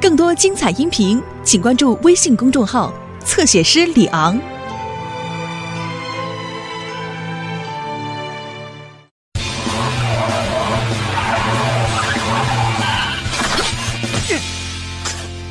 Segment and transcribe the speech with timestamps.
[0.00, 2.92] 更多精彩音频，请关注微信公众号
[3.24, 4.38] “侧写师李昂”。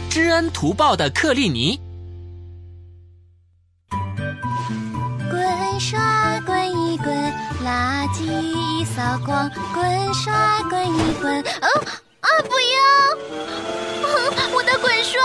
[0.09, 1.79] 知恩图报的克利尼，
[3.89, 7.33] 滚刷滚一滚，
[7.65, 9.49] 垃圾一扫光。
[9.73, 12.02] 滚刷滚一滚，哦啊
[12.41, 12.77] 不要！
[14.51, 15.21] 我的滚刷，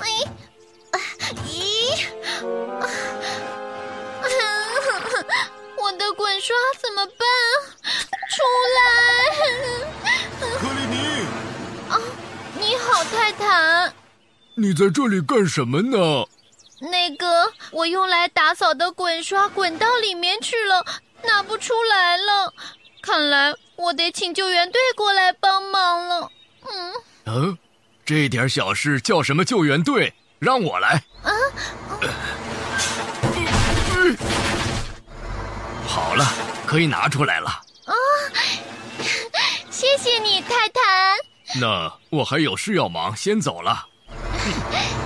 [0.00, 0.04] 哎，
[1.46, 2.06] 咦，
[5.76, 7.26] 我的滚刷怎么办？
[8.30, 8.42] 出
[8.76, 8.80] 来！
[10.58, 10.96] 克里尼，
[12.58, 13.92] 你好，泰坦。
[14.54, 16.26] 你在这里干什么呢？
[16.80, 20.84] 那个，我用来打扫的滚刷滚到里面去了，
[21.24, 22.54] 拿不出来了。
[23.02, 26.30] 看来我得请救援队过来帮忙了。
[26.70, 26.92] 嗯，
[27.24, 27.58] 嗯，
[28.04, 30.12] 这点小事叫什么救援队？
[30.38, 31.02] 让我来。
[31.22, 31.32] 啊，
[35.86, 36.24] 好了，
[36.66, 37.48] 可以拿出来了。
[37.48, 37.94] 啊
[39.70, 41.16] 谢谢你，泰坦。
[41.58, 43.86] 那我还有事要忙，先走了。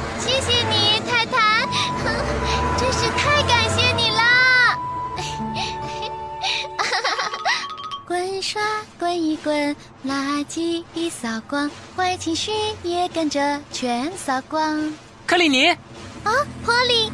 [8.35, 8.61] 滚刷
[8.99, 12.51] 滚一滚，垃圾一扫光，坏情绪
[12.83, 14.93] 也跟着全扫光。
[15.25, 16.33] 克里尼，啊，
[16.65, 17.13] 波利，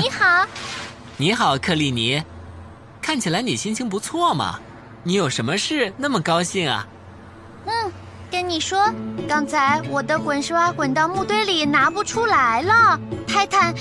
[0.00, 0.46] 你好。
[1.18, 2.22] 你好，克里尼，
[3.02, 4.58] 看起来你心情不错嘛？
[5.02, 6.88] 你有什么事那么高兴啊？
[7.66, 7.92] 嗯，
[8.30, 8.90] 跟你说，
[9.28, 13.74] 刚才我的滚刷滚到木堆里拿不出来了，泰坦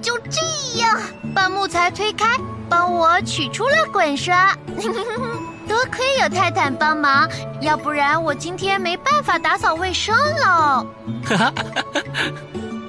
[0.00, 0.96] 就这样
[1.34, 4.56] 把木材推开，帮我取出了滚刷。
[5.74, 7.28] 多亏有泰坦帮忙，
[7.60, 10.86] 要不然我今天没办法打扫卫生了。
[11.26, 11.52] 哈哈，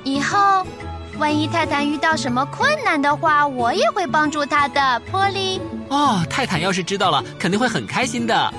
[0.03, 0.63] 以后，
[1.17, 4.99] 万一泰坦遇到什么困难的话，我也会帮助他的。
[5.11, 5.59] 波利，
[5.89, 8.53] 哦，泰坦要是知道了，肯定会很开心的。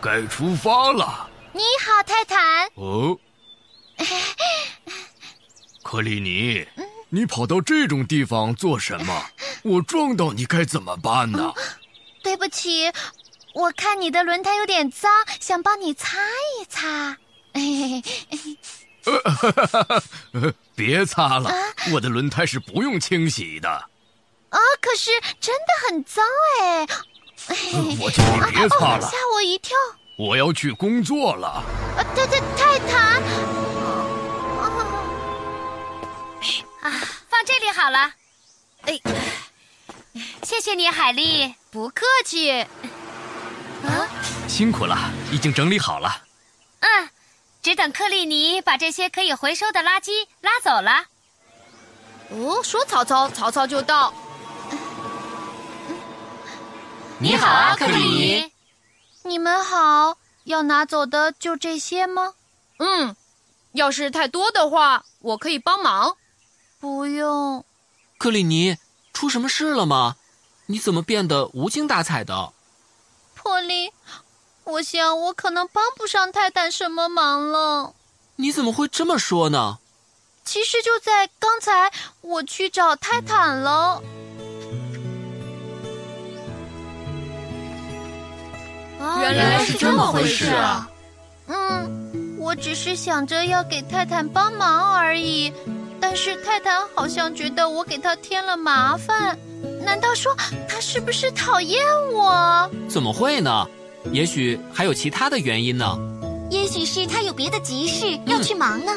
[0.00, 1.28] 该出发了。
[1.52, 2.38] 你好，泰坦。
[2.74, 3.16] 哦，
[5.94, 6.66] 克里尼，
[7.08, 9.26] 你跑到这种地方做什么？
[9.62, 11.54] 我撞到你该怎么办呢？
[12.20, 12.90] 对不起，
[13.54, 16.18] 我看你的轮胎有点脏，想帮你擦
[16.58, 17.16] 一擦。
[20.74, 21.56] 别擦了啊，
[21.92, 23.70] 我的轮胎是不用清洗的。
[23.70, 26.24] 啊，可是真的很脏
[26.60, 26.84] 哎！
[28.02, 29.76] 我叫你别擦了哦吓我一跳！
[30.16, 31.46] 我要去工作了。
[31.48, 31.62] 啊，
[32.16, 33.22] 泰泰泰坦，
[37.44, 38.14] 放这里好了。
[38.86, 38.98] 哎，
[40.44, 41.54] 谢谢你，海丽。
[41.70, 42.50] 不客气。
[42.50, 44.08] 啊，
[44.48, 44.96] 辛苦了，
[45.30, 46.22] 已经整理好了。
[46.80, 47.10] 嗯，
[47.60, 51.04] 只等克利尼把这些可以回收的垃圾拉走了。
[52.30, 54.14] 哦，说曹操，曹操就到。
[57.18, 58.52] 你好啊，克利尼。
[59.24, 62.32] 你们好，要拿走的就这些吗？
[62.78, 63.14] 嗯，
[63.72, 66.16] 要是太多的话，我可以帮忙。
[66.84, 67.64] 不用。
[68.18, 68.76] 克里尼，
[69.14, 70.16] 出什么事了吗？
[70.66, 72.52] 你怎么变得无精打采的？
[73.34, 73.90] 破利，
[74.64, 77.94] 我想我可能帮不上泰坦什么忙了。
[78.36, 79.78] 你怎么会这么说呢？
[80.44, 81.90] 其实就在刚才，
[82.20, 84.02] 我去找泰坦了。
[89.20, 90.86] 原来是这么回事啊！
[91.46, 95.50] 嗯，我只是想着要给泰坦帮忙而已，
[96.06, 99.36] 但是泰坦好像觉得我给他添了麻烦。
[99.82, 100.36] 难道说
[100.68, 101.82] 他是不是讨厌
[102.12, 102.70] 我？
[102.90, 103.66] 怎么会呢？
[104.12, 105.98] 也许还有其他的原因呢。
[106.50, 108.92] 也许是他有别的急事要去忙呢。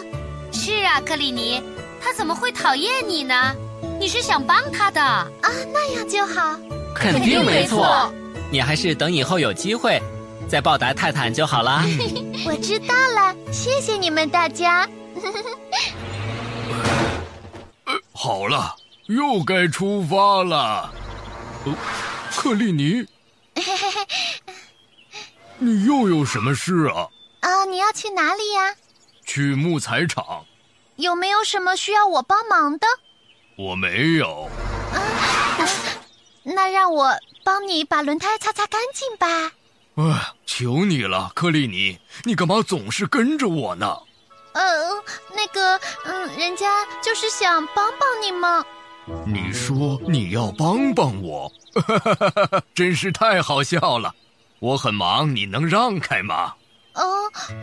[0.51, 1.63] 是啊，克里尼，
[2.03, 3.55] 他怎么会讨厌你呢？
[3.97, 5.02] 你是想帮他的。
[5.02, 5.32] 啊，
[5.72, 6.59] 那样就好。
[6.93, 8.11] 肯定没错。
[8.52, 9.97] 你还是等以后有机会，
[10.49, 11.85] 再报答泰坦就好啦。
[12.46, 14.85] 我知道了，谢谢你们大家。
[18.19, 18.75] 好了，
[19.05, 20.91] 又该出发了。
[21.66, 21.75] 哦，
[22.31, 23.05] 克利尼，
[25.59, 27.08] 你又有什么事啊？
[27.41, 28.75] 啊，你要去哪里呀？
[29.23, 30.43] 去木材厂。
[30.96, 32.87] 有没有什么需要我帮忙的？
[33.55, 34.49] 我没有。
[34.91, 34.97] 啊
[36.43, 39.52] 那让我帮你把轮胎擦擦干净吧。
[39.96, 43.85] 啊，求你了，克利尼，你干嘛总是跟着我呢？
[44.53, 45.03] 啊，呃，
[45.35, 45.77] 那个，嗯，
[46.37, 46.67] 人家
[47.01, 48.63] 就是想帮帮你嘛。
[49.25, 51.51] 你说你要帮帮我，
[52.75, 54.13] 真是太好笑了。
[54.59, 56.53] 我很忙，你能让开吗？
[56.93, 57.03] 哦，
[57.49, 57.57] 嗯，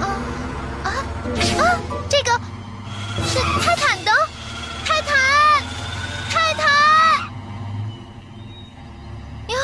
[0.00, 0.06] 啊
[0.84, 1.76] 啊啊！
[2.08, 2.32] 这个
[3.26, 4.10] 是泰坦的，
[4.86, 5.62] 泰坦，
[6.30, 6.64] 泰坦！
[9.48, 9.56] 呀，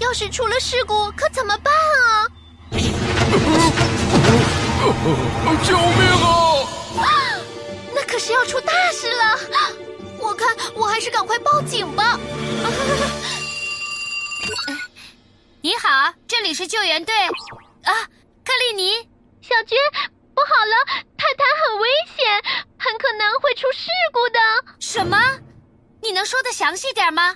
[0.00, 2.26] 要是出了事故，可怎么办啊？
[5.64, 6.26] 救命啊！
[6.98, 7.00] 啊
[7.94, 9.38] 那可是要出大事了！
[10.20, 12.20] 我看我还是赶快报警吧。
[15.62, 17.14] 你好，这里是救援队。
[17.84, 17.94] 啊，
[18.44, 19.08] 克利尼，
[19.40, 19.78] 小军，
[20.34, 20.76] 不好了，
[21.16, 22.42] 泰坦很危险，
[22.78, 24.38] 很可能会出事故的。
[24.80, 25.16] 什么？
[26.02, 27.34] 你能说的详细点吗？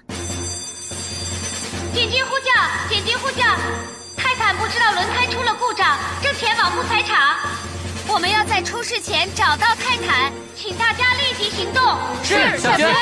[1.94, 2.52] 紧急呼叫！
[2.90, 3.44] 紧急呼叫！
[4.44, 7.16] 泰坦不知道轮胎出了故障，正前往木材厂。
[8.06, 11.96] 我们要在出事前找到泰坦，请大家立即行动。
[12.22, 12.94] 是，小娟。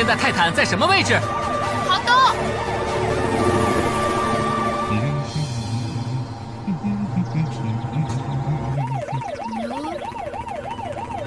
[0.00, 1.14] 现在泰坦在什么位置。
[1.86, 2.12] 好的。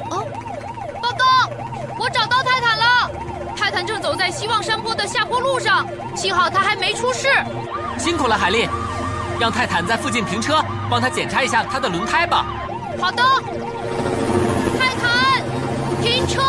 [0.09, 0.25] 哦，
[0.99, 1.23] 报告，
[1.99, 3.11] 我找到泰坦了。
[3.55, 5.85] 泰坦正走在希望山坡的下坡路上，
[6.15, 7.27] 幸好他还没出事。
[7.99, 8.67] 辛苦了，海丽，
[9.39, 12.43] 让泰坦在附近停车，帮他检查一下他的轮胎吧。
[12.99, 13.21] 好的。
[14.79, 15.43] 泰坦，
[16.01, 16.41] 停车！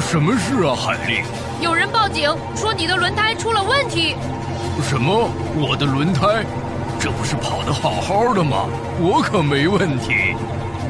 [0.00, 1.22] 什么事啊，海丽？
[1.60, 4.16] 有人报警说你的轮胎出了问题。
[4.82, 5.28] 什么？
[5.56, 6.42] 我的轮胎？
[6.98, 8.66] 这不是跑得好好的吗？
[8.98, 10.34] 我可没问题。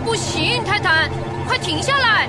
[0.04, 1.10] 不行，泰坦，
[1.46, 2.28] 快停下来！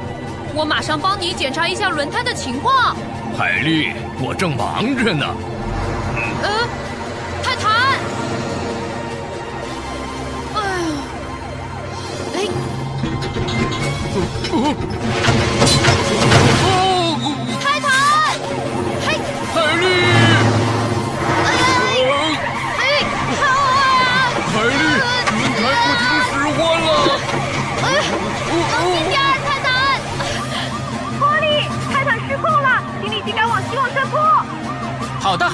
[0.53, 2.95] 我马上帮你检查一下轮胎的情况。
[3.37, 5.25] 海丽，我正忙着呢。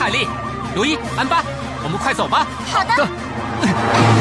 [0.07, 0.27] 好的，海丽，
[0.73, 1.43] 如意、安巴，
[1.83, 2.47] 我们快走吧。
[2.71, 4.16] 好的。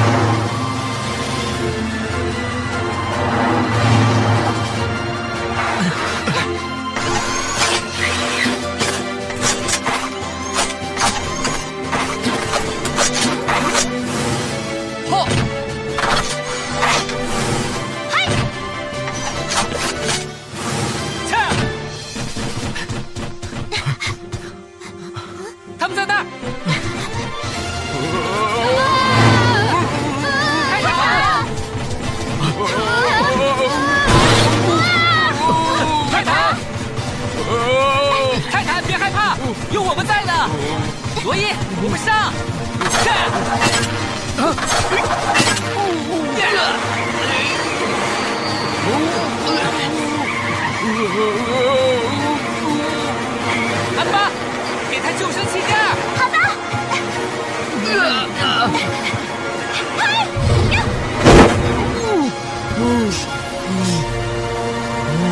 [41.27, 41.43] 罗伊，
[41.83, 42.33] 我们上！
[53.99, 54.31] 安巴，
[54.89, 55.77] 给他救生气垫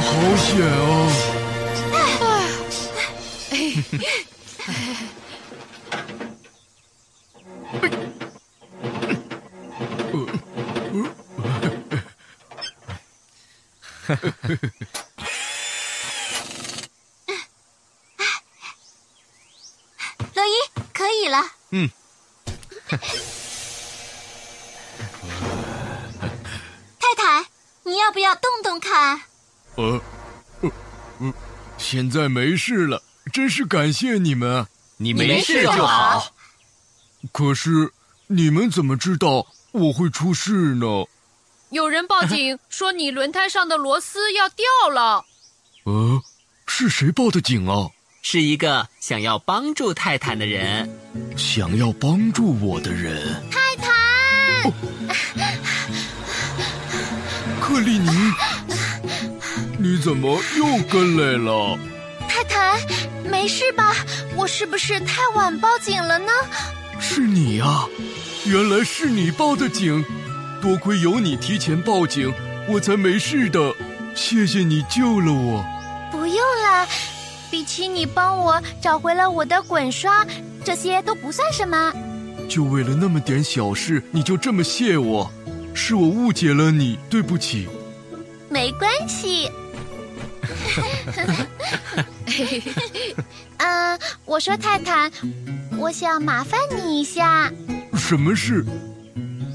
[0.02, 0.44] 好险
[1.92, 1.94] 啊！
[20.34, 20.52] 罗伊，
[20.92, 21.42] 可以了。
[21.70, 21.90] 嗯。
[27.00, 27.46] 泰坦，
[27.84, 29.20] 你要不要动动看？
[29.76, 30.00] 呃，
[30.60, 30.70] 呃，
[31.20, 31.32] 呃，
[31.78, 33.02] 现在没事了，
[33.32, 34.66] 真是感谢你们。
[34.96, 36.32] 你没事就好。
[37.32, 37.92] 可是
[38.28, 40.86] 你们怎么知道我会出事呢？
[41.70, 45.24] 有人报警 说你轮胎上的螺丝要掉了。
[45.84, 46.22] 呃，
[46.68, 47.90] 是谁报的警啊？
[48.22, 50.88] 是一个想要帮助泰坦的人。
[51.36, 53.42] 想要帮助我的人。
[53.50, 54.72] 泰坦，
[57.60, 58.10] 克里尼，
[59.76, 61.76] 你怎么又跟来了？
[62.28, 62.80] 泰坦，
[63.28, 63.92] 没事吧？
[64.36, 66.32] 我是不是太晚报警了呢？
[67.00, 67.86] 是你呀，
[68.46, 70.04] 原来是你报的警，
[70.60, 72.30] 多亏有你提前报警，
[72.68, 73.74] 我才没事的。
[74.14, 75.64] 谢谢你救了我。
[76.12, 76.86] 不用了，
[77.50, 80.26] 比起你帮我找回了我的滚刷，
[80.62, 81.90] 这些都不算什么。
[82.46, 85.30] 就为了那么点小事，你就这么谢我？
[85.72, 87.66] 是我误解了你，对不起。
[88.50, 89.50] 没关系。
[93.56, 95.10] 嗯， 我说泰坦，
[95.78, 97.50] 我想麻烦你一下。
[98.06, 98.62] 什么事？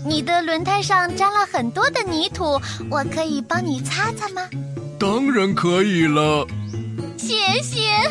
[0.03, 4.41] 你的轮胎上沾了很多的泥土，我可以帮你擦擦吗？
[4.99, 6.47] 当然可以了。
[7.15, 7.91] 谢谢。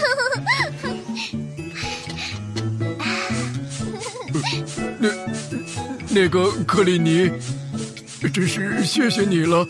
[5.00, 5.08] 那
[6.08, 7.32] 那个克里尼，
[8.32, 9.66] 真是谢谢你了。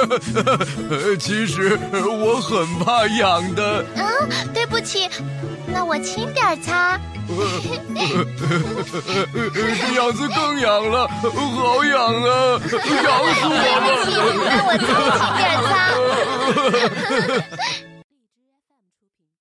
[1.18, 3.84] 其实我很怕痒的。
[3.96, 5.08] 嗯，对不起，
[5.66, 6.98] 那我轻点擦。
[9.58, 12.60] 这样子更痒了，好痒啊，
[13.04, 13.50] 痒死我
[14.32, 14.40] 了！
[14.48, 14.86] 那我再
[15.18, 15.70] 轻点擦。